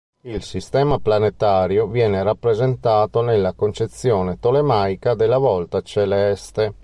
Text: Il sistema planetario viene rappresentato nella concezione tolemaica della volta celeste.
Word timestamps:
Il 0.23 0.41
sistema 0.41 0.97
planetario 0.97 1.85
viene 1.85 2.23
rappresentato 2.23 3.21
nella 3.21 3.53
concezione 3.53 4.39
tolemaica 4.39 5.13
della 5.13 5.37
volta 5.37 5.81
celeste. 5.83 6.73